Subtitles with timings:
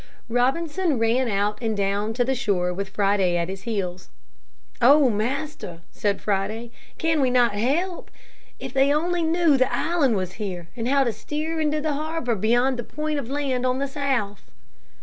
[0.29, 4.09] Robinson ran out and down to the shore with Friday at his heels.
[4.81, 8.09] "O master!" said Friday, "can we not help?
[8.59, 12.33] If they only knew the island was here and how to steer into the harbor
[12.33, 14.49] beyond the point of land on the south."